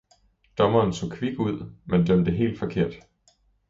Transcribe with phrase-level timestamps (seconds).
[0.57, 2.93] Dommeren så kvik ud, men dømte helt forkert.